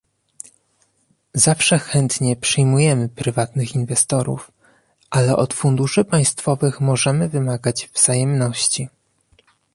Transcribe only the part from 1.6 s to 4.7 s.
chętnie przyjmujemy prywatnych inwestorów,